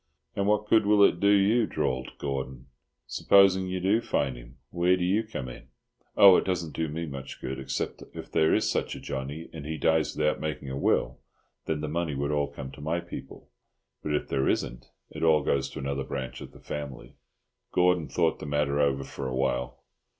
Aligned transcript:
"And 0.35 0.47
what 0.47 0.67
good 0.67 0.87
will 0.87 1.03
it 1.03 1.19
do 1.19 1.29
you," 1.29 1.67
drawled 1.67 2.17
Gordon, 2.17 2.65
"supposing 3.05 3.67
you 3.67 3.79
do 3.79 4.01
find 4.01 4.35
him? 4.35 4.57
Where 4.71 4.97
do 4.97 5.03
you 5.03 5.21
come 5.21 5.47
in?" 5.47 5.67
"Oh, 6.17 6.37
it 6.37 6.43
doesn't 6.43 6.75
do 6.75 6.87
me 6.87 7.05
much 7.05 7.39
good, 7.39 7.59
except 7.59 7.99
that 7.99 8.09
if 8.15 8.31
there 8.31 8.51
is 8.51 8.67
such 8.67 8.95
a 8.95 8.99
Johnny, 8.99 9.47
and 9.53 9.63
he 9.63 9.77
dies 9.77 10.15
without 10.17 10.39
making 10.39 10.71
a 10.71 10.75
will, 10.75 11.19
then 11.67 11.81
the 11.81 11.87
money 11.87 12.15
would 12.15 12.31
all 12.31 12.47
come 12.47 12.71
to 12.71 12.81
my 12.81 12.99
people. 12.99 13.51
But 14.01 14.15
if 14.15 14.27
there 14.27 14.49
isn't, 14.49 14.89
it 15.11 15.21
all 15.21 15.43
goes 15.43 15.69
to 15.69 15.77
another 15.77 16.03
branch 16.03 16.41
of 16.41 16.51
the 16.51 16.59
family." 16.59 17.13
Gordon 17.71 18.07
thought 18.07 18.39
the 18.39 18.47
matter 18.47 18.79
over 18.79 19.03
for 19.03 19.27
a 19.27 19.35
while. 19.35 19.83